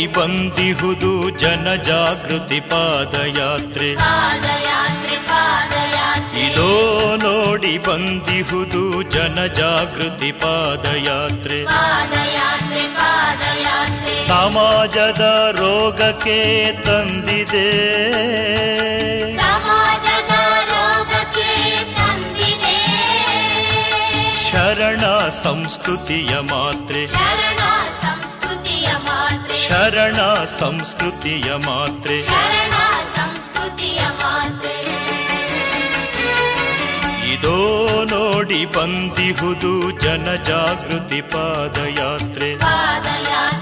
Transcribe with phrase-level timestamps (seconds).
[0.00, 3.90] ನೋಡಿ ಬಂದಿಹುದು ಜನ ಜಾಗೃತಿ ಪಾದಯಾತ್ರೆ.
[6.46, 11.66] ಇದೋ ನೋಡಿ ಬಂದಿಹುದು ಜನ ಜಾಗೃತಿ ಪಾದಯಾತ್ರೆ.
[14.26, 15.20] ಸಮಾಜದ
[15.52, 17.68] ರೋಗಕ್ಕೆ ತಂದಿದೆ.
[24.50, 27.06] ಶರಣ ಸಂಸ್ಕೃತಿಯ ಮಾತ್ರೆ.
[29.69, 30.19] ಮಾತ್ರೆ ಶರಣ
[30.59, 32.75] ಸಂಸ್ಕೃತಿಯ ಮಾತ್ರೆ ಶರಣ
[33.17, 34.75] ಸಂಸ್ಕೃತಿಯ ಮಾತ್ರೆ
[37.33, 37.57] ಇದೋ
[38.11, 43.58] ನೋಡಿ ಬಂದಿಹುದು ಜನ ಜಾಗೃತಿ ಪಾದಯಾತ್ರೆ ಪಾದಯಾತ್ರೆ ಪಾದಯಾತ್ರೆ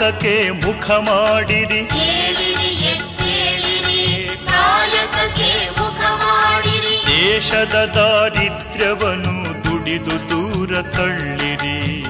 [0.00, 1.80] ಕಾಯಕಕ್ಕೆ ಮುಖ ಮಾಡಿರಿ.
[7.06, 12.02] ದೇಶದ ದಾರಿದ್ರ್ಯವನ್ನು ದುಡಿದು ದೂರ ತಳ್ಳಿರಿ.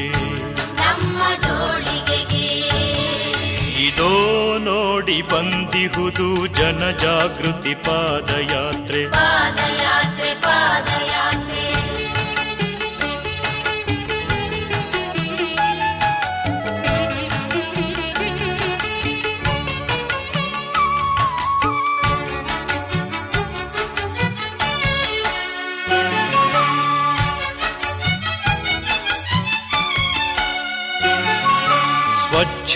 [3.86, 4.12] ಇದೋ
[4.58, 9.10] ನೋಡಿ ಬಂದಿಹುದು ಜನಜಾಗೃತಿ ಪಾದಯಾತ್ರೆ.
[9.10, 9.77] ಪಾದಯಾತ್ರೆ.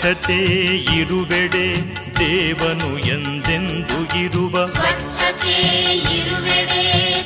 [0.03, 0.37] ಸ್ವಚ್ಛತೆ
[0.99, 1.67] ಇರುವೆಡೆ
[2.19, 5.53] ದೇವನು ಎಂದೆಂದು ಇರುವ ಸ್ವಚ್ಛತೆ
[6.17, 6.81] ಇರುವೆಡೆ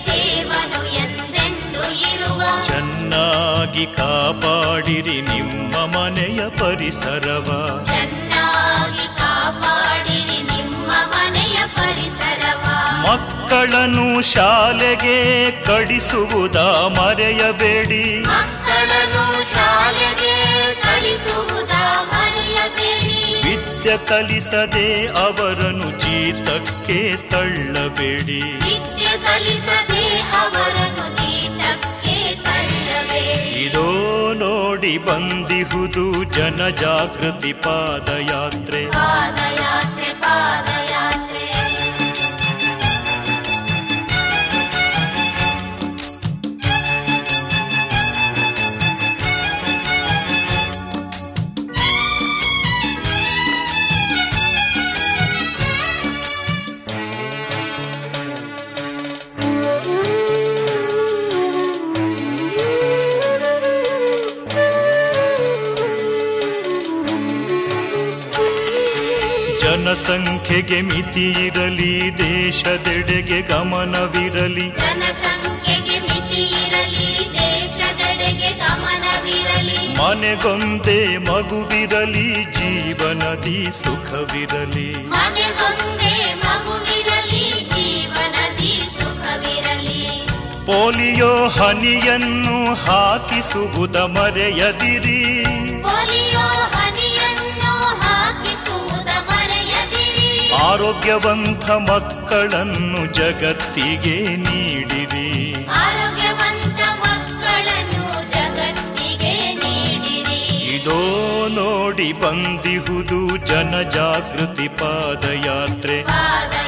[0.08, 1.84] ದೇವನು ಎಂದೆಂದು
[2.14, 7.50] ಇರುವ ಚೆನ್ನಾಗಿ ಕಾಪಾಡಿರಿ ನಿಮ್ಮ ಮನೆಯ ಪರಿಸರವ.
[7.86, 12.64] ಚೆನ್ನಾಗಿ ಕಾಪಾಡಿರಿ ನಿಮ್ಮ ಮನೆಯ ಪರಿಸರವ.
[13.10, 16.58] ಮಕ್ಕಳನ್ನು ಶಾಲೆಗೆ ಕಳಿಸುವುದ
[17.00, 18.04] ಮರೆಯಬೇಡಿ.
[18.22, 20.36] ಮಕ್ಕಳನ್ನು ಶಾಲೆಗೆ
[20.82, 21.67] ಕಳಿಸುವುದ ಮರೆಯಬೇಡಿ
[23.96, 28.42] ಕಲಿಸದೆ ಅವರನ್ನು ಜೀತಕ್ಕೆ ತಳ್ಳಬೇಡಿ.
[28.42, 33.50] ವಿದ್ಯೆ ಕಲಿಸದೆ ಅವರನ್ನು ಗೀತಕ್ಕೆ ತಳ್ಳಬೇಡಿ.
[33.50, 33.86] ಇದೋ
[34.34, 38.86] ನೋಡಿ ಬಂದಿಹುದು ಜನಜಾಗೃತಿ ಪಾದಯಾತ್ರೆ.
[38.86, 39.57] ಪಾದಯಾತ್ರೆ.
[70.08, 74.72] ಜನಸಂಖ್ಯೆಗೆ ಮಿತಿ ಇರಲಿ ದೇಶದೆಡೆಗೆ ಗಮನವಿರಲಿ.
[79.96, 84.94] ಮನೆಗೊಂದೇ ಮಗುವಿರಲಿ ಜೀವನದಿ ಸುಖವಿರಲಿ.
[90.66, 95.67] ಪೋಲಿಯೋ ಹನಿಯನ್ನು ಹಾಕಿಸುವುದ ಮರೆಯದಿರಿ.
[100.60, 105.54] ಆರೋಗ್ಯವಂತ ಮಕ್ಕಳನ್ನು ಜಗತ್ತಿಗೆ ನೀಡಿರಿ.
[105.66, 110.56] ಆರೋಗ್ಯವಂತ ಮಕ್ಕಳನ್ನು ಜಗತ್ತಿಗೆ ನೀಡಿರಿ.
[110.76, 116.04] ಇದೋ ನೋಡಿ ಬಂದಿಹುದು ಜನ ಜಾಗೃತಿ ಪಾದಯಾತ್ರೆ.
[116.04, 116.67] ಪಾದಯಾತ್ರೆ.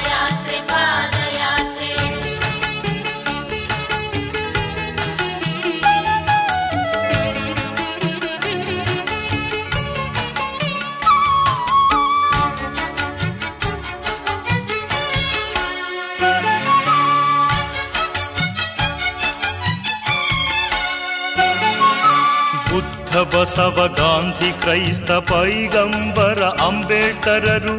[23.33, 27.75] ಬಸವ ಗಾಂಧಿ ಕ್ರೈಸ್ತ ಪೈಗಂಬರ ಅಂಬೇಡ್ಕರರು.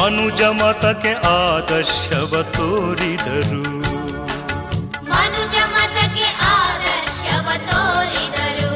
[0.00, 3.62] ಮನುಜ ಮತಕ್ಕೆ ಆದರ್ಶವ ತೋರಿದರು.
[5.04, 8.72] ಮನುಜ ಮತಕ್ಕೆ ಆದರ್ಶವ ತೋರಿದರು.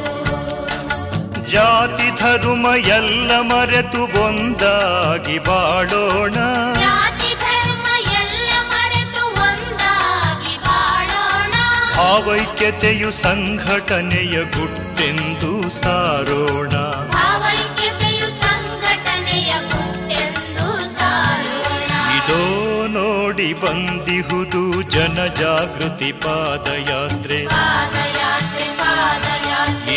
[1.51, 6.37] ಜಾತಿ ಧರ್ಮ ಎಲ್ಲ ಮರೆತು ಒಂದಾಗಿ ಬಾಳೋಣ.
[12.13, 16.73] ಭಾವೈಕ್ಯತೆಯು ಸಂಘಟನೆಯ ಗುಟ್ಟೆಂದು ಸಾರೋಣ.
[22.17, 22.41] ಇದೋ
[22.87, 27.39] ನೋಡಿ ಬಂದಿಹುದು ಜನಜಾಗೃತಿ ಪಾದಯಾತ್ರೆ.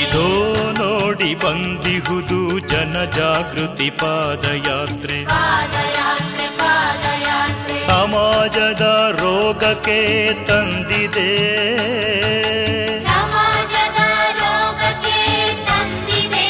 [0.02, 5.24] ಇದೋ ನೋಡಿ ಬಂದಿಹುದು ಜನಜಾಗೃತಿ ಪಾದಯಾತ್ರೆ.
[9.45, 9.97] ರೋಗಕ್ಕೆ
[10.47, 11.29] ತಂದಿದೆ
[13.07, 13.99] ಸಮಾಜದ
[14.41, 15.17] ರೋಗಕ್ಕೆ
[15.67, 16.47] ತಂದಿದೆ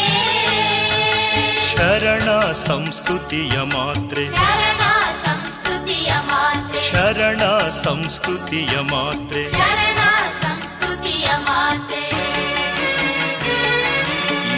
[1.71, 2.27] ಶರಣ
[2.63, 4.83] ಸಂಸ್ಕೃತಿಯ ಮಾತ್ರೆ ಶರಣ
[5.25, 7.44] ಸಂಸ್ಕೃತಿಯ ಮಾತ್ರೆ ಶರಣ
[7.81, 10.01] ಸಂಸ್ಕೃತಿಯ ಮಾತ್ರೆ ಶರಣ
[10.44, 12.06] ಸಂಸ್ಕೃತಿಯ ಮಾತ್ರೆ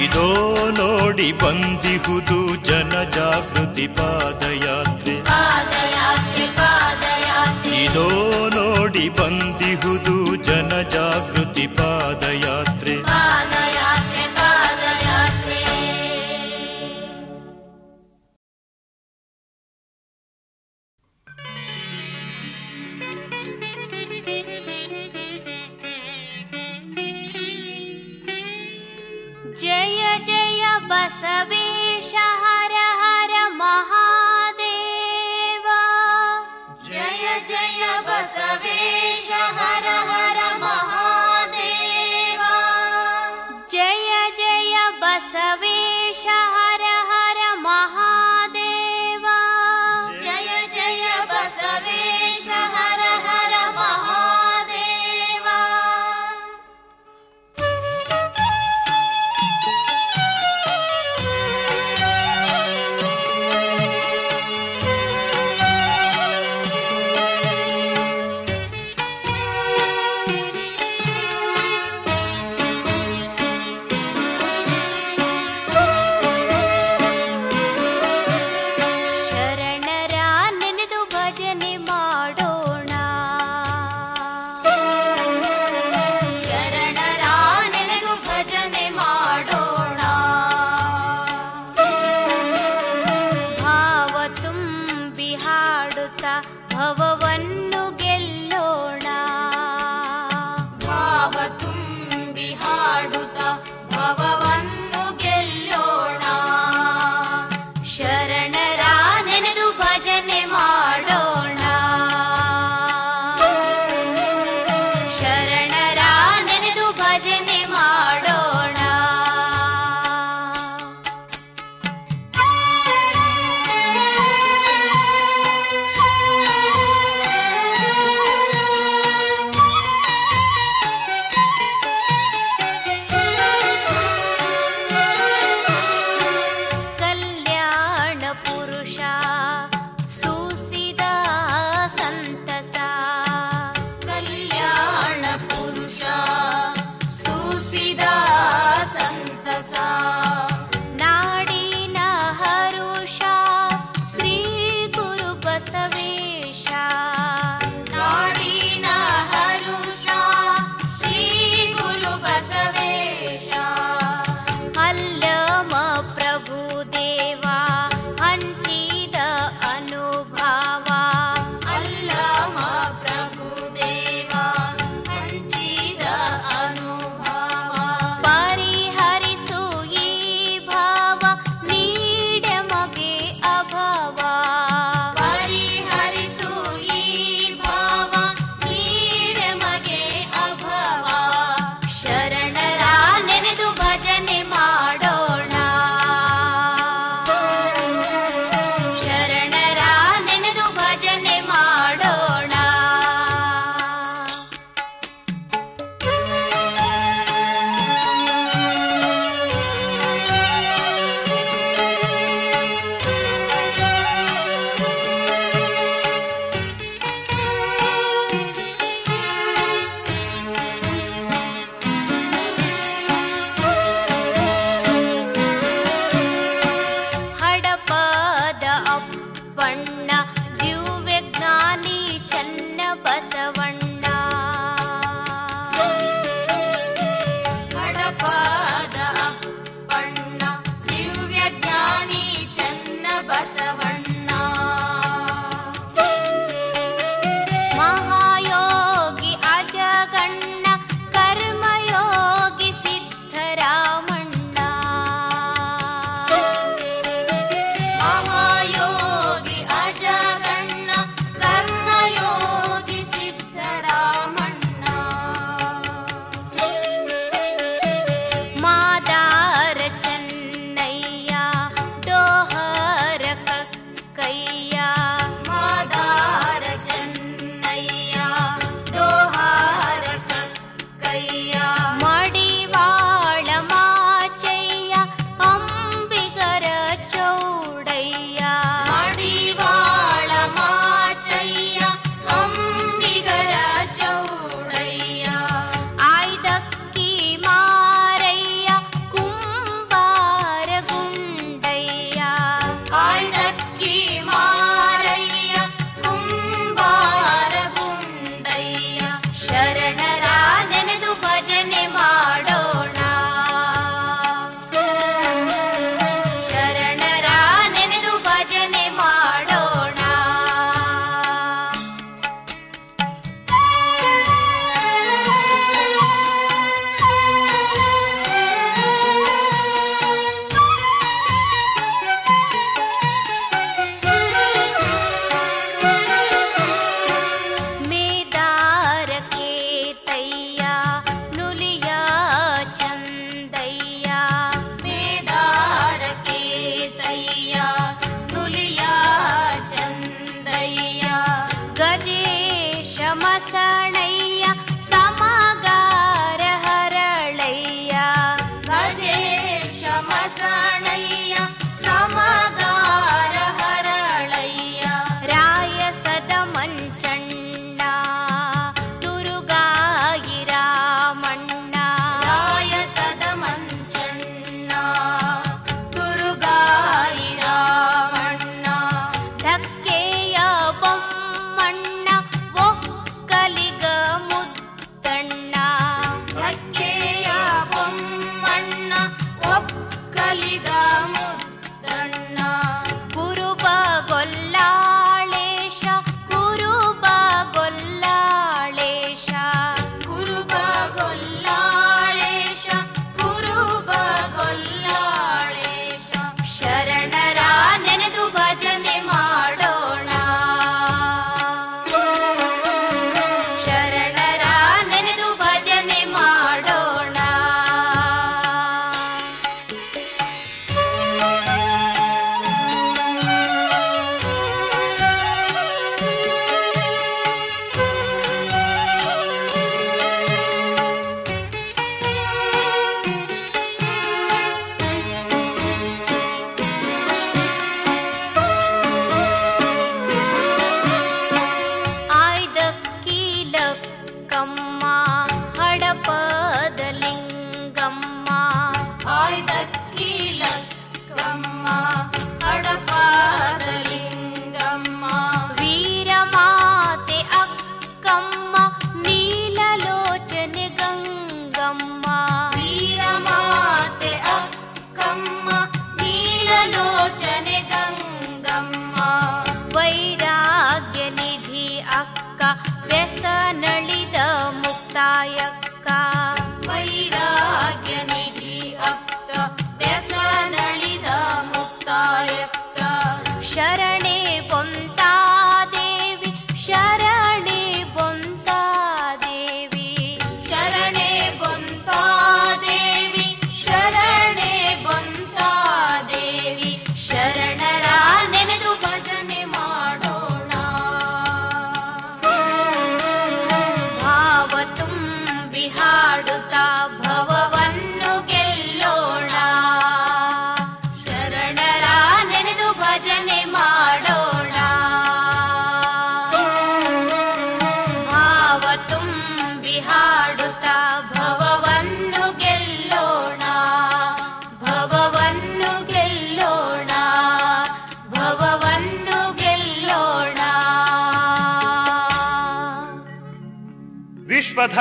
[0.06, 0.28] ಇದೋ
[0.80, 4.87] ನೋಡಿ ಬಂದಿಹುದು ಜನಜಾಗೃತಿ ಪಾದಯಾತ್ರೆ ಪಾದಯಾತ್ರೆ
[9.09, 12.97] बन्दिहुदु जनजागृति पादयात्रे।
[29.61, 32.58] जय जय बसवेशः।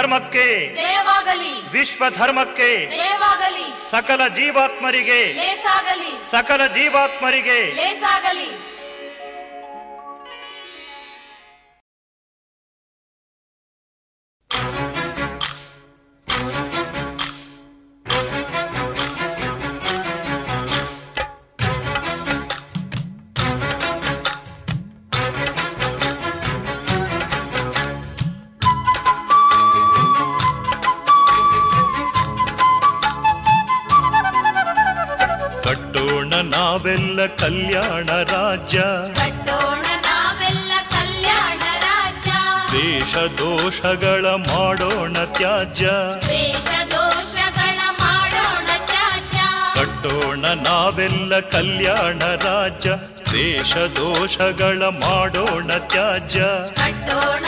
[0.08, 1.72] ವಿಶ್ವಧರ್ಮಕ್ಕೆ ಜಯವಾಗಲಿ.
[1.72, 3.66] ವಿಶ್ವಧರ್ಮಕ್ಕೆ ಜಯವಾಗಲಿ.
[3.92, 5.20] ಸಕಲ ಜೀವಾತ್ಮರಿಗೆ
[6.32, 7.60] ಸಕಲ ಜೀವಾತ್ಮರಿಗೆ
[37.28, 38.80] ಕಲ್ಯಾಣ ರಾಜ್ಯ.
[40.02, 42.32] ನಾವೆಲ್ಲ ಕಲ್ಯಾಣ ರಾಜ್ಯ.
[42.78, 45.90] ದೇಶ ದೋಷಗಳ ಮಾಡೋಣ ತ್ಯಾಜ್ಯ.
[46.30, 49.40] ದೇಶ ದೋಷಗಳ ಮಾಡೋಣ ತ್ಯಾಜ್ಯ.
[49.80, 52.92] ಕಟ್ಟೋಣ ನಾವೆಲ್ಲ ಕಲ್ಯಾಣ ರಾಜ್ಯ.
[53.32, 56.40] ದೇಶ ದೋಷಗಳ ಮಾಡೋಣ ತ್ಯಾಜ್ಯ.
[56.76, 57.46] ಕಟ್ಟೋಣ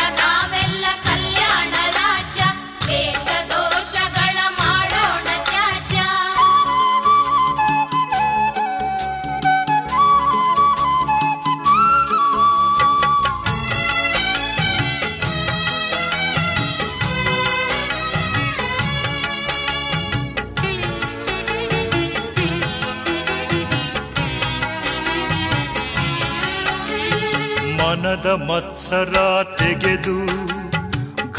[28.47, 29.15] ಮತ್ಸರ
[29.57, 30.15] ತೆಗೆದು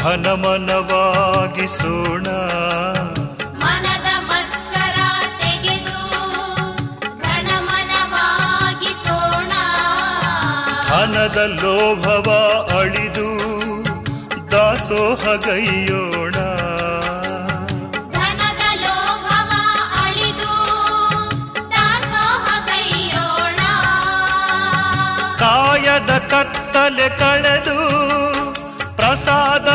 [0.01, 1.07] ಘನಮನವಾಗಿಸೋಣ
[3.63, 4.99] ಮನದ ಮತ್ಸರ
[5.41, 5.99] ತೆಗೆದು
[7.27, 8.33] ಘನಮನವಾಗಿಸೋಣ
[10.91, 12.29] ಧನದ ಲೋಭವ
[12.79, 13.29] ಅಳಿದು
[14.53, 16.37] ದಾಸೋಹಗೈಯೋಣ
[26.91, 27.77] ಕತ್ತಲೆ ಕಳೆದು
[28.97, 29.69] ಪ್ರಸಾದ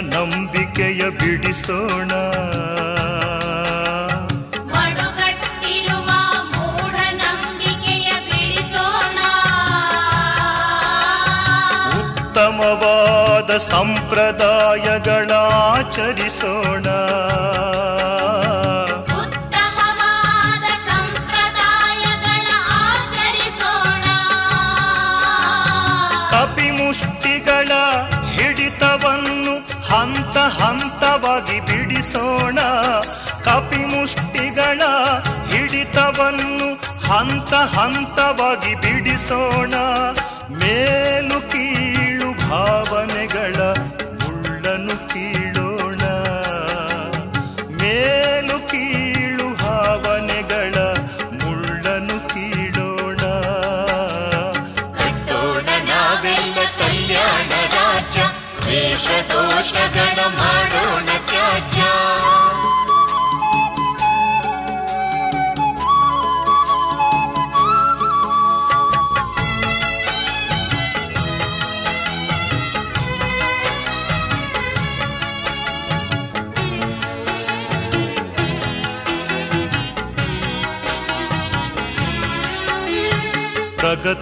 [0.00, 2.10] ಮೂಢನಂಬಿಕೆಯ ಬಿಡಿಸೋಣ.
[11.98, 15.30] ಉತ್ತಮವಾದ ಸಂಪ್ರದಾಯಗಳ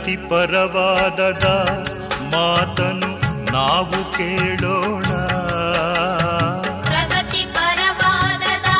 [0.08, 1.44] ಪ್ರಗತಿ ಪರವಾದದ
[2.34, 3.10] ಮಾತನು
[3.52, 5.04] ನಾವು ಕೇಳೋಣ.
[6.82, 8.70] ಪ್ರಗತಿ ಪರವಾದದ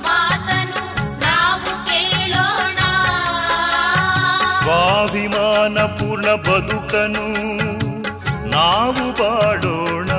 [0.00, 0.80] ಮಾತನು
[1.20, 2.78] ನಾವು ಕೇಳೋಣ.
[4.62, 7.26] ಸ್ವಾಭಿಮಾನ ಪೂರ್ಣ ಬದುಕನು
[8.48, 10.15] ನಾವು ಬಾಳೋಣ.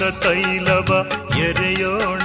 [0.00, 2.22] ಸುಗಂಧ ತೈಲವ ಎರೆಯೋಣ.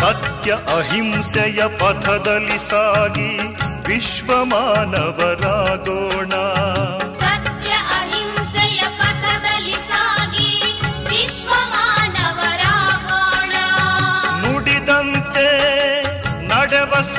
[0.00, 3.38] ಸತ್ಯ ಅಹಿಂಸೆಯ ಪಥದಲ್ಲಿ ಸಾಗಿ
[3.86, 6.32] ವಿಶ್ವಮಾನವರಾಗೋಣ.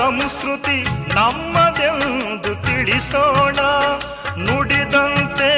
[0.05, 3.55] ಸಂಸ್ಕೃತಿ ನಮ್ಮದೆಂದು ತಿಳಿಸೋಣ.
[4.43, 5.51] ನುಡಿದಂತೆ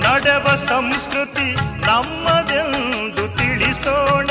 [0.00, 4.26] ನಡೆವ ಸಂಸ್ಕೃತಿ ನಮ್ಮದೆಂದು ತಿಳಿಸೋಣ.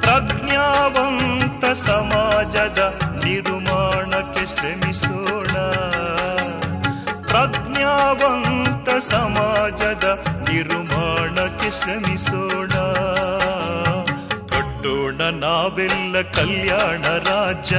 [0.00, 5.70] ಪ್ರಜ್ಞಾವಂತ ಸಮಾಜದ ನಿರ್ಮಾಣಕ್ಕೆ ಶ್ರಮಿಸೋಣ.
[7.26, 12.72] ಪ್ರಜ್ಞಾವಂತ ಸಮಾಜದ ನಿರ್ಮಾಣಕ್ಕೆ ಶ್ರಮಿಸೋಣ.
[14.46, 17.76] ಕಟ್ಟೋಣ ನಾವೆಲ್ಲ ಕಲ್ಯಾಣ ರಾಜ್ಯ.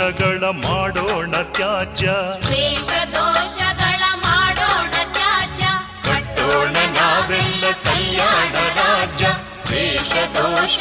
[0.00, 1.32] डोण
[1.96, 2.12] ज्य
[2.48, 9.32] देश दोषोण त्याज्योण नावे कोण राज्य
[9.70, 10.78] देश दोष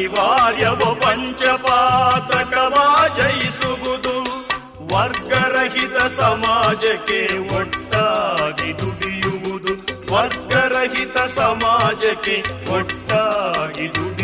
[0.00, 2.84] ಅನಿವಾರ್ಯವ ಪಂಚಪಾತಕವಾ
[3.16, 4.14] ಜಯಿಸುವುದು
[4.94, 7.20] ವರ್ಗರಹಿತ ಸಮಾಜಕ್ಕೆ
[7.56, 9.72] ಒಟ್ಟಾಗಿ ದುಡಿಯುವುದು.
[10.14, 12.36] ವರ್ಗರಹಿತ ಸಮಾಜಕ್ಕೆ
[12.72, 14.19] ಒಟ್ಟಾಗಿ ದುಡಿ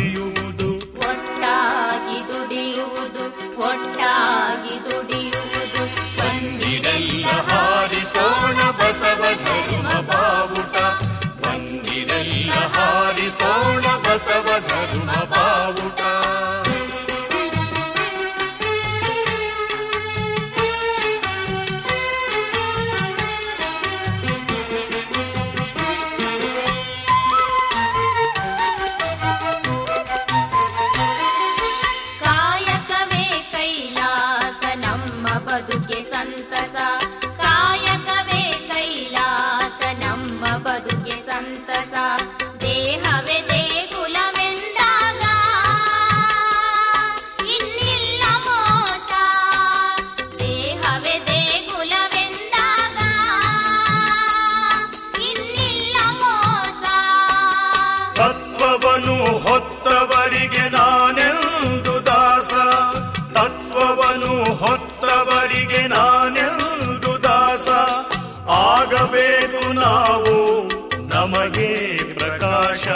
[69.87, 70.69] ನಾವು
[71.07, 72.89] ನಮಗೆ ಪ್ರಕಾಶ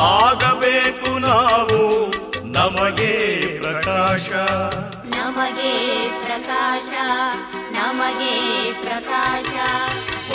[0.00, 1.80] ಆಗಬೇಕು ನಾವು
[2.52, 3.12] ನಮಗೆ
[3.62, 4.28] ಪ್ರಕಾಶ.
[5.16, 5.72] ನಮಗೆ
[6.22, 6.92] ಪ್ರಕಾಶ
[7.78, 8.34] ನಮಗೆ
[8.82, 9.54] ಪ್ರಕಾಶ.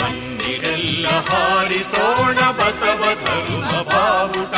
[0.02, 4.56] ಬನ್ನಿರೆಲ್ಲ ಹಾರಿಸೋಣ ಬಸವ ಧರ್ಮ ಬಾವುಟ.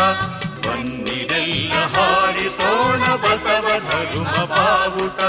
[0.67, 5.21] ಬನ್ನಿರೆಲ್ಲ ಹಾರಿಸೋಣ ಬಸವ ಧರ್ಮ ಬಾವುಟ.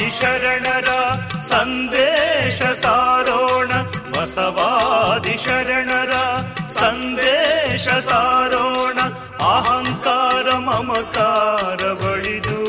[0.00, 3.72] ಶರಣರ ಸಂದೇಶ ಸಾರೋಣ
[4.10, 6.12] ಬಸವಾದಿ ಶರಣರ
[6.68, 9.00] ಸಂದೇಶ ಸಾರೋಣ,
[9.46, 12.62] ಅಹಂಕಾರ ಮಮಕಾರ ಬಳಿದು.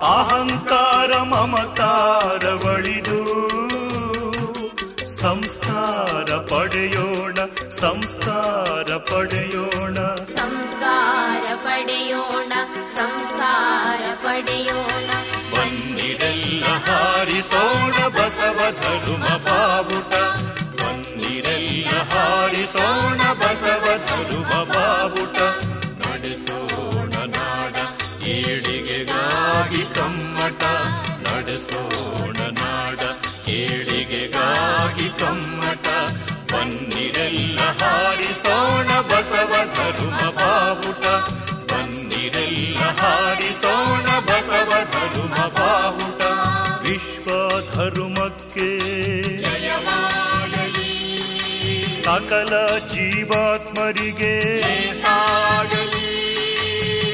[0.00, 3.48] ಅಹಂಕಾರ ಮಮಕಾರ ಬಳಿದು.
[5.16, 9.94] ಸಂಸ್ಕಾರ ಪಡೆಯೋಣ ಸಂಸ್ಕಾರ ಪಡೆಯೋಣ.
[10.36, 12.52] ಸಂಸ್ಕಾರ ಪಡೆಯೋಣ
[12.96, 14.87] ಸಂಸ್ಕಾರ ಪಡೆಯೋಣ.
[18.48, 20.14] ಬಸವ ಧರ್ಮ ಬಾವುಟ.
[20.82, 25.40] ಬನ್ನಿರೆಲ್ಲ ಹಾರಿಸೋಣ ಬಸವ ಧರ್ಮ ಬಾವುಟ.
[26.06, 27.76] ನಡೆಸೋಣ ನಾಡ,
[28.28, 30.62] ಏಳಿಗೆಗಾಗಿ ಕಮ್ಮಟ.
[31.28, 33.00] ನಡೆಸೋಣ ನಾಡ,
[33.50, 35.86] ಏಳಿಗೆಗಾಗಿ ಕಮ್ಮಟ.
[36.52, 41.06] ಬನ್ನಿರೆಲ್ಲ ಹಾರಿಸೋಣ ಬಸವ ಧರ್ಮ ಬಾವುಟ.
[41.72, 46.17] ಬನ್ನಿರೆಲ್ಲ ಹಾರಿಸೋಣ ಬಸವ ಧರ್ಮ ಬಾವುಟ.
[52.08, 54.34] ಸಕಲ ಜೀವಾತ್ಮರಿಗೆ
[55.02, 56.08] ಸಾಗಲಿ.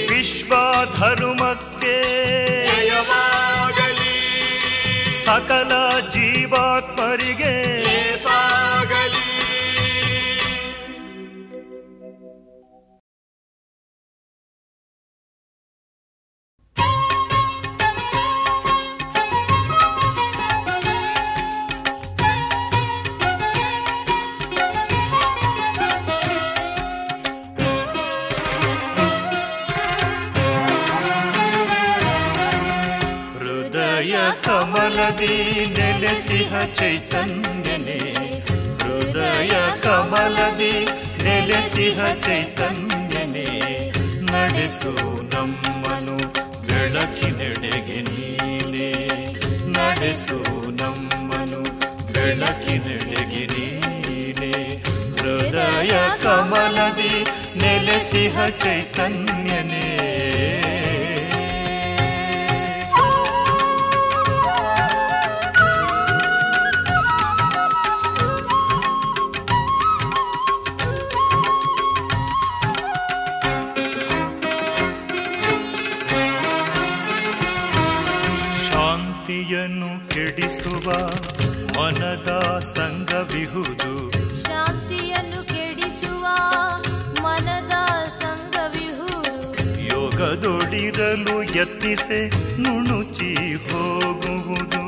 [0.06, 0.54] ವಿಶ್ವ
[0.98, 2.02] ಧರ್ಮಕ್ಕೆ
[2.66, 4.14] ಜಯವಾಗಲಿ.
[5.24, 7.83] ಸಕಲ ಜೀವಾತ್ಮರಿಗೆ
[35.04, 37.96] ಕಮಲದಿ ನೆಲೆಸಿಹ ಚೈತನ್ಯನೇ,
[38.82, 40.72] ಹೃದಯ ಕಮಲದಿ
[41.24, 43.44] ನೆಲೆಸಿಹ ಚೈತನ್ಯನೇ,
[44.32, 44.92] ನಡೆಸು
[45.34, 46.16] ನಮ್ಮನು
[46.66, 48.88] ಬೆಳಕಿನೆಡೆಗೆ ನೀನೆ,
[49.68, 50.38] ನಡೆಸು
[50.72, 51.62] ನಮ್ಮನು
[52.12, 54.52] ಬೆಳಕಿನೆಡೆಗೆ ನೀನೆ,
[55.20, 57.14] ಹೃದಯ ಕಮಲದಿ
[57.56, 59.43] ನೆಲೆಸಿಹ ಚೈತನ್ಯನೇ
[80.84, 84.10] ಕೆಡಿಸುವ ಮನದ ಸಂಗವಿಹುದು.
[84.42, 86.26] ಶಾಂತಿಯನ್ನು ಕೆಡಿಸುವ
[87.22, 87.72] ಮನದ
[88.18, 89.54] ಸಂಗವಿಹುದು.
[89.84, 94.82] ಯೋಗದೊಡಿರಲು ಯತ್ನಿಸೆ ನುಣುಚಿ ಹೋಗುವುದು.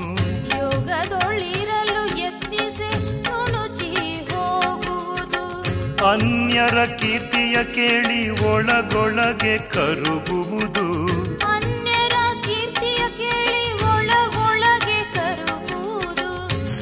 [0.59, 3.95] ಯೋಗದೊಳಿರಲು ಯತ್ನಿಸೆ ನುಣುಚಿ
[4.35, 5.63] ಹೋಗುವುದು.
[6.07, 10.86] ಅನ್ಯರ ಕೀರ್ತಿಯ ಕೇಳಿ ಒಳಗೊಳಗೆ ಕರುಗುವುದು.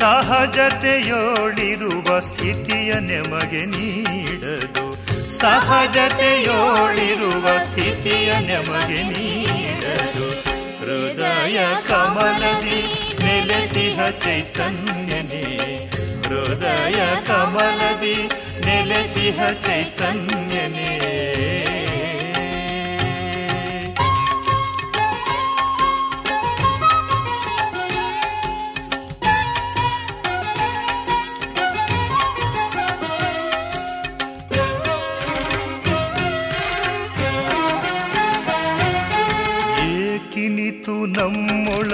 [0.05, 4.97] ಸಹಜತೆಯೋಳಿರುವ ಸ್ಥಿತಿಯ ನೆಮಗೆ ನೀಡದು.
[5.39, 10.45] ಸಹಜತೆಯೋಳಿರುವ ಸ್ಥಿತಿಯ ನೆಮಗೆ ನೀಡದು.
[10.79, 15.91] ಹೃದಯ ಕಮಲದಿ ನೆಲೆಸಿಹ ಚೈತನ್ಯನೇ.
[16.29, 18.29] ಹೃದಯ ಕಮಲದಿ
[18.67, 21.14] ನೆಲೆಸಿಹ ಚೈತನ್ಯನೇ.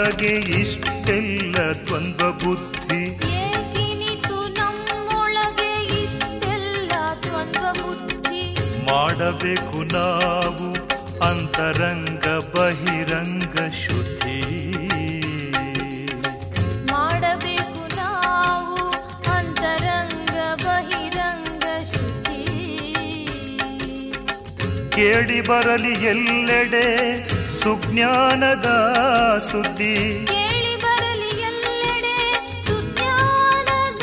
[0.01, 3.01] ನಮ್ಮೊಳಗೆ ಇಷ್ಟೆಲ್ಲ ದ್ವಂದ್ವ ಬುದ್ಧಿ.
[3.41, 8.43] ಏಕಿನಿತು ನಮ್ಮೊಳಗೆ ಇಷ್ಟೆಲ್ಲ ದ್ವಂದ್ವ ಬುದ್ಧಿ.
[8.85, 10.69] ಮಾಡಬೇಕು ನಾವು
[11.25, 14.39] ಅಂತರಂಗ ಬಹಿರಂಗ ಶುದ್ಧಿ.
[16.93, 18.89] ಮಾಡಬೇಕು ನಾವು
[19.31, 22.41] ಅಂತರಂಗ ಬಹಿರಂಗ ಶುದ್ಧಿ.
[24.91, 26.87] ಕೇಳಿ ಬರಲಿ ಎಲ್ಲೆಡೆ
[27.62, 28.99] ಸುಜ್ಞಾನದ
[29.38, 30.27] ಸುದ್ದಿ.
[30.29, 34.03] ಕೇಳಿ ಬರಲಿ ಎಲ್ಲೆಡೆ ಸುಜ್ಞಾನದ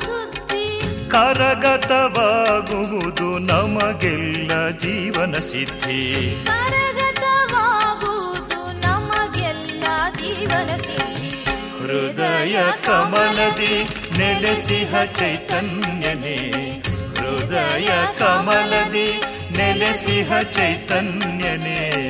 [0.00, 0.80] ಸುದ್ದಿ.
[1.10, 6.42] ಕರಗತವಾಗುವುದು ನಮಗೆಲ್ಲ ಜೀವನ ಸಿದ್ಧಿ.
[6.46, 9.84] ಕರಗತವಾಗುವುದು ನಮಗೆಲ್ಲ
[10.16, 11.44] ಜೀವನ ಸಿದ್ಧಿ.
[11.78, 16.82] ಹೃದಯ ಕಮಲದಿ ನೆಲೆಸಿಹ ಚೈತನ್ಯನೇ.
[17.16, 19.22] ಹೃದಯ ಕಮಲದಿ
[19.56, 22.08] ನೆಲೆಸಿಹ ಚೈತನ್ಯನೇ.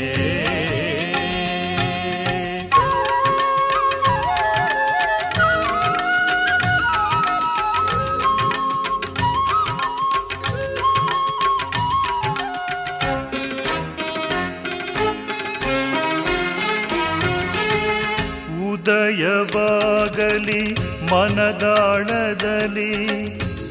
[21.11, 22.93] ಮನದಾಳದಲ್ಲಿ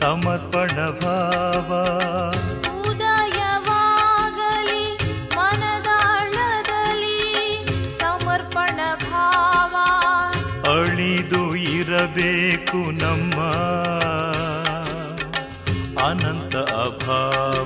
[0.02, 1.69] ಸಮರ್ಪಣ ಭಾವ.
[2.89, 4.84] ಉದಯವಾಗಲಿ
[5.36, 7.19] ಮನದಾಣದಲ್ಲಿ
[8.00, 9.76] ಸಮರ್ಪಣ ಭಾವ.
[10.71, 13.38] ಅಳಿದು ಇರಬೇಕು ನಮ್ಮ
[16.06, 17.57] ಅನಂತ ಅಭಾವ.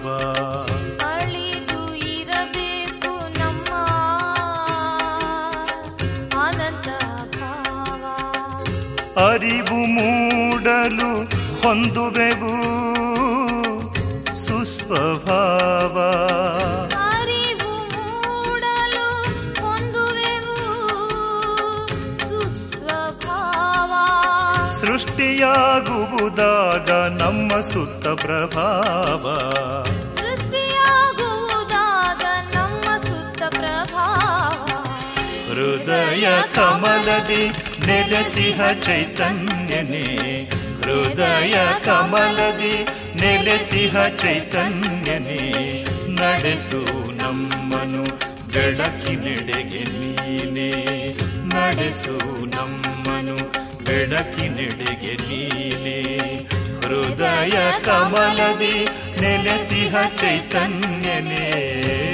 [9.42, 11.30] ಅರಿವು ಮೂಡಲು
[11.62, 12.52] ಹೊಂದುವೆವು.
[14.26, 16.16] ಸುಸ್ವಭಾವ.
[16.86, 19.26] ಅರಿವು ಮೂಡಲು
[19.62, 20.60] ಹೊಂದುವೆವು.
[22.20, 23.94] ಸುಸ್ವಭಾವ.
[24.70, 29.38] ಸೃಷ್ಟಿಯಾಗುವುದಾಗ ನಮ್ಮ ಸುತ್ತ ಪ್ರಭಾವ.
[30.16, 34.68] ಸೃಷ್ಟಿಯಾಗುವುದಾದ ನಮ್ಮ ಸುತ್ತ ಪ್ರಭಾವ.
[35.50, 40.50] ಹೃದಯ ಕಮಲದಿ ನೆಲೆಸಿಹ ಚೈತನ್ಯನೇ,
[40.84, 48.04] ಹೃದಯ ಕಮಲದಿ ನೆಲೆಸಿಹ ಚೈತನ್ಯನೇ, ನಡೆಸು ನಮ್ಮನು
[48.54, 51.16] ಬೆಳಕಿನೆಡೆಗೆ ನೀನೇ,
[51.54, 53.52] ನಡೆಸು ನಮ್ಮನು
[53.84, 56.28] ಬೆಳಕಿನೆಡೆಗೆ ನೀನೇ,
[56.82, 58.88] ಹೃದಯ ಕಮಲದಿ
[59.22, 62.11] ನೆಲೆಸಿಹ ಚೈತನ್ಯನೇ.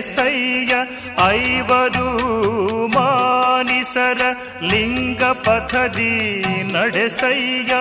[0.00, 0.74] ನಡೆಸಯ್ಯ
[1.28, 2.06] ಐವರು
[2.88, 4.20] ಮಾನಿಸರ
[4.62, 6.42] ಲಿಂಗ ಪಥದಿ
[6.72, 7.74] ನಡೆಸಯ್ಯ.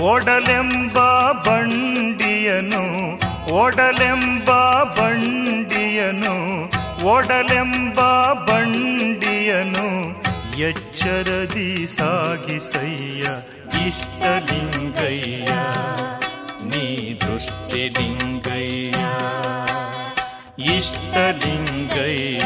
[0.00, 0.98] ಓಡಲೆಂಬ
[1.30, 2.84] ಬಂಡಿಯನು,
[3.54, 4.50] ಒಡಲೆಂಬ
[4.82, 6.36] ಬಂಡಿಯನು
[7.06, 8.00] ಒಡಲೆಂಬ
[8.32, 9.86] ಬಂಡಿಯನು.
[10.58, 13.22] ಎಚ್ಚರದಿ ಸಾಗಿಸಯ್ಯ,
[13.88, 15.52] ಇಷ್ಟಲಿಂಗಯ್ಯ,
[16.68, 18.21] ನೀ ದೃಷ್ಟಿಲಿಂಗಯ್ಯ
[21.12, 22.44] ಇಷ್ಟಲಿಂಗಯ್ಯ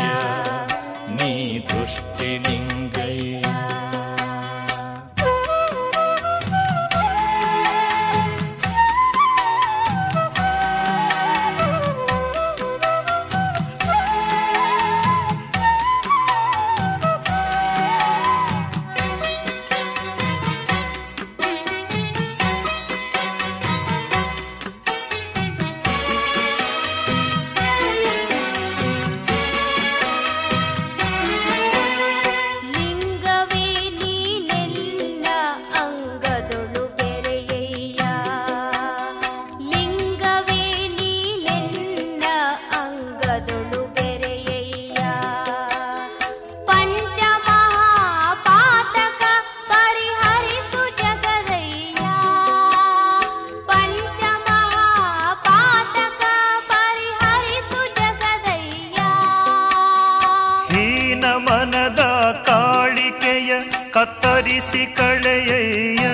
[64.56, 66.06] ಕತ್ತರಿಸಿ ಕಳೆಯಯ್ಯ.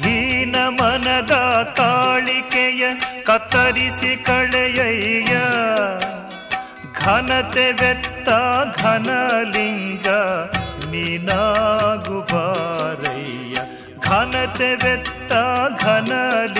[0.00, 1.32] ಹೀನ ಮನದ
[1.76, 2.86] ಕಾಳಿಕೆಯ
[3.24, 5.36] ಕತ್ತರಿಸಿ ಕಳೆಯಯ್ಯ.
[7.00, 8.28] ಘನತೆ ಬೆತ್ತ
[8.82, 10.06] ಘನಲಿಂಗ
[10.90, 13.58] ನೀನಾಗುಬಾರಯ್ಯ
[14.00, 15.32] ಘನತೆ ಬೆತ್ತ
[15.84, 16.55] ಘನಲಿಂಗ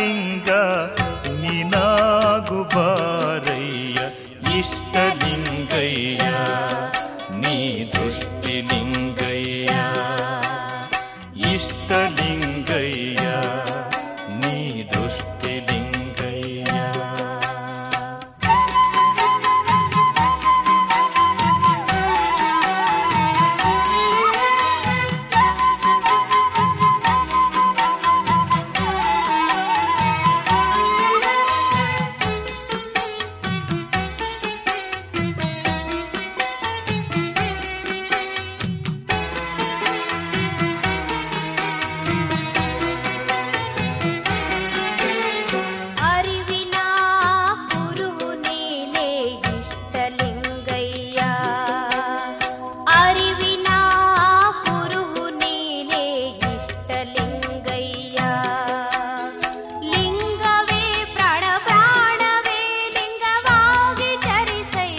[59.92, 62.60] लिङ्गवे प्रणप्राणवे
[62.96, 64.92] लिङ्गवारिसै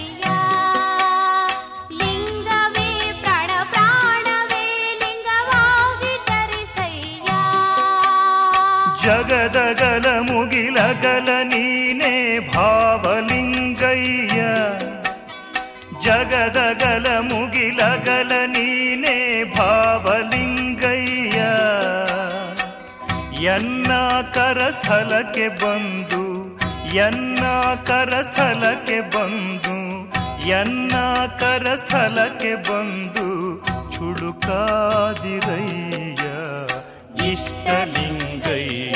[2.02, 2.90] लिङ्गवे
[3.24, 4.64] प्रणप्राणवे
[5.04, 5.62] लिङ्गवा
[9.38, 12.14] विगदलमुगिल गलनीने
[12.54, 14.52] भावलिङ्गैया
[16.06, 17.06] जगदगल
[24.88, 26.24] ಕರಸ್ಥಲಕ್ಕೆ ಬಂದು
[26.96, 27.44] ಎನ್ನ
[27.86, 29.76] ಕರಸ್ಥಲಕ್ಕೆ ಬಂದು
[30.48, 30.96] ಎನ್ನ
[31.40, 33.28] ಕರಸ್ಥಲಕ್ಕೆ ಬಂದು
[33.92, 34.64] ಚುಡುಕಾದಿರಯ್ಯ
[37.32, 38.96] ಇಷ್ಟಲಿಂಗಯ್ಯ.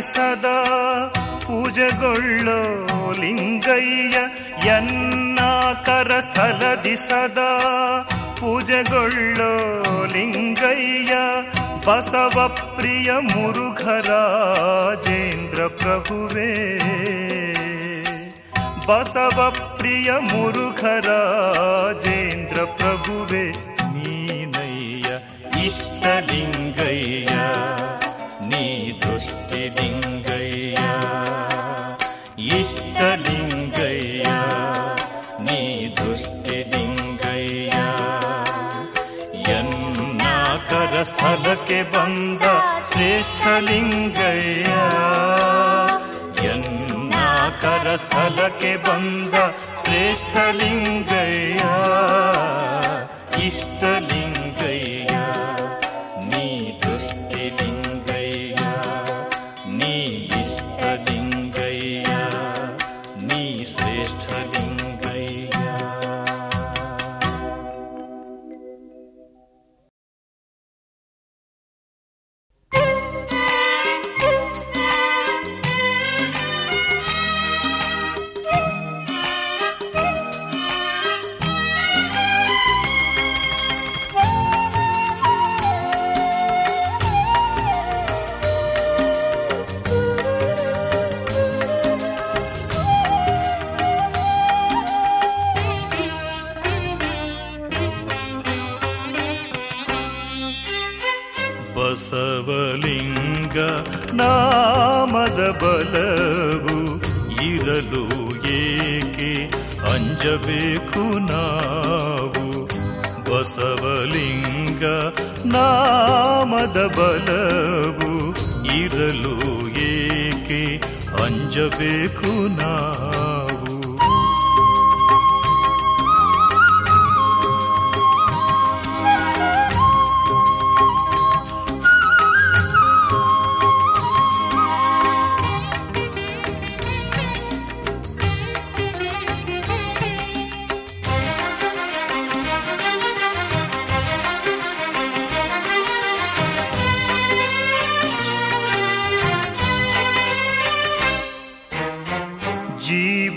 [0.00, 0.64] ಸದಾ
[1.46, 4.18] ಪೂಜೆಗೊಳ್ಳೋ ಲಿಂಗಯ್ಯ
[4.68, 5.38] ಎನ್ನ
[5.86, 7.70] ಕರಸ್ಥಲದಿ ಸದಾ
[8.40, 11.14] ಪೂಜೆಗೊಳ್ಳೋ ಲಿಂಗಯ್ಯ
[11.86, 16.78] ಬಸವ ಪ್ರಿಯ ಮುರುಘರಾಜೇಂದ್ರ ಪ್ರಭುವೇ.
[18.86, 23.78] ಬಸವ ಪ್ರಿಯ ಮುರುಘರಾಜೇಂದ್ರ ಪ್ರಭುವೇ.
[23.78, 25.06] ನೀನಯ್ಯ
[25.66, 27.27] ಇಷ್ಟಲಿಂಗಯ್ಯ
[41.20, 42.42] ಕರಸ್ಥಲಕ್ಕೆ ಬಂದ
[42.90, 44.72] ಶ್ರೇಷ್ಠಲಿಂಗಯ್ಯ
[46.48, 49.34] ಎನ್ನಾಕರ ಸ್ಥಳಕ್ಕೆ ಬಂದ
[49.82, 51.62] ಶ್ರೇಷ್ಠಲಿಂಗಯ್ಯ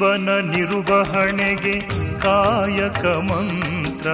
[0.02, 1.80] ಜೀವನ ನಿರ್ವಹಣೆಗೆ
[2.20, 4.10] ಕಾಯಕ ಮಂತ್ರ.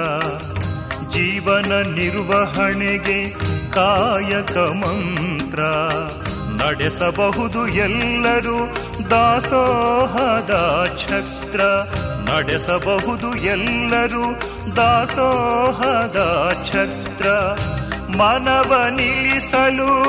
[1.11, 3.29] ಜೀವನ ನಿರ್ವಹಣೆಗೆ
[3.71, 5.63] ಕಾಯಕ ಮಂತ್ರ.
[6.65, 8.75] ನಡೆಸಬಹುದು ಎಲ್ಲರೂ
[9.09, 11.61] ದಾಸೋಹದ ಛತ್ರ.
[12.31, 14.39] ನಡೆಸಬಹುದು ಎಲ್ಲರೂ
[14.75, 17.29] ದಾಸೋಹದ ಛತ್ರ.
[18.17, 20.03] ಮನವ ನಿಲ್ಲಿಸಲು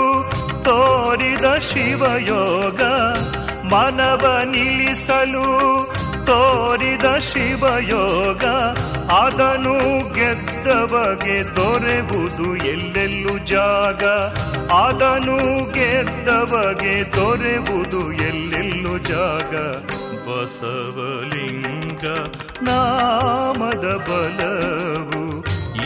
[0.65, 2.83] ತೋರಿದ ಶಿವಯೋಗ.
[3.73, 5.47] ಮನವ ನಿಲ್ಲಿಸಲು
[6.27, 8.45] ತೋರಿದ ಶಿವಯೋಗ,
[9.13, 9.77] ಅದನ್ನು
[10.13, 14.05] ಗೆದ್ದವಗೆ ದೊರೆವುದು ಎಲ್ಲೆಲ್ಲೂ ಜಾಗ.
[14.73, 15.39] ಅದನ್ನು
[15.73, 19.55] ಗೆದ್ದವಗೆ ದೊರೆವುದು ಎಲ್ಲೆಲ್ಲೂ ಜಾಗ.
[20.27, 22.05] ಬಸವಲಿಂಗ
[22.63, 25.23] ನಾಮದ ಬಲವು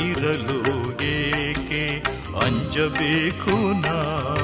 [0.07, 0.61] ಇರಲು
[1.07, 1.85] ಏಕೆ
[2.47, 3.57] ಅಂಜಬೇಕು
[3.87, 4.42] ನಾವು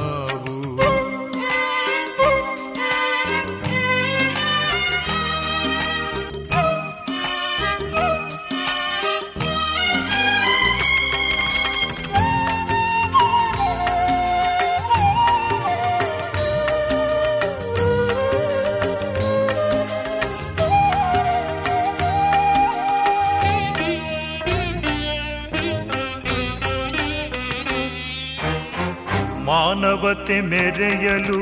[29.78, 31.40] ಮಾನವತೆ ಮೆರೆಯಲು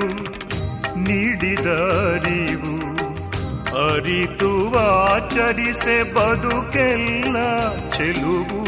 [0.99, 1.67] ನೀಡಿದ
[2.13, 2.97] ಅರಿವು.
[3.87, 7.37] ಅರಿತು ಆಚರಿಸೆ ಬದುಕೆಲ್ಲ
[7.91, 8.63] ಚೆಲುವು.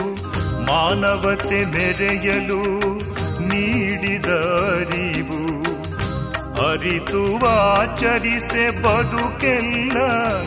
[0.67, 2.63] ಮಾನವತೆ ಮೆರೆಯಲು
[3.49, 4.27] ನೀಡಿದ
[4.75, 5.63] ಅರಿವು.
[6.69, 9.97] ಅರಿತು ಆಚರಿಸೆ ಬದುಕೆಲ್ಲ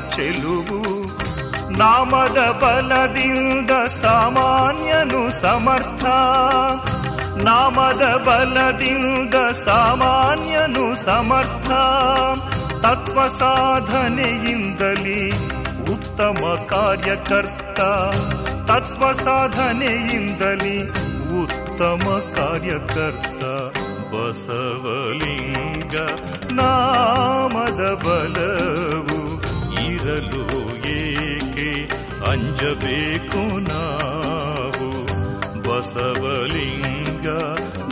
[0.10, 1.02] ಚೆಲುವು.
[1.72, 6.06] ನಾಮದ ಬಲದಿಂದ ಸಾಮಾನ್ಯನು ಸಮರ್ಥ.
[7.38, 11.68] ನಾಮದ ಬಲದಿಂದ ಸಾಮಾನ್ಯನು ಸಮರ್ಥ.
[12.86, 15.30] ತತ್ವ ಸಾಧನೆಯಿಂದಲೇ
[15.94, 17.80] ಉತ್ತಮ ಕಾರ್ಯಕರ್ತ.
[18.72, 20.78] ತತ್ವ ಸಾಧನೆಯಿಂದಲೇ
[21.44, 23.44] ಉತ್ತಮ ಕಾರ್ಯಕರ್ತ
[24.14, 25.96] ಬಸವಲಿಂಗ.
[26.52, 29.42] ನಾಮದ ಬಲವು
[29.84, 31.90] ಇರಲು ಏಕೆ
[32.32, 35.06] ಅಂಜಬೇಕು ನಾವು?
[35.62, 37.11] ಬಸವಲಿಂಗ.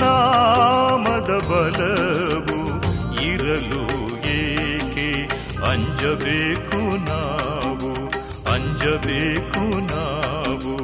[0.02, 2.60] ನಾಮದ ಬಲವು
[3.26, 3.82] ಇರಲು
[4.36, 5.10] ಏಕೆ
[5.72, 7.92] ಅಂಜಬೇಕು ನಾವು
[8.56, 10.76] ಅಂಜಬೇಕು ನಾವು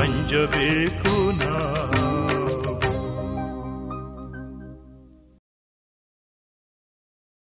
[0.00, 1.52] ಅಂಜ ಭಜಬೇಕು ನಾ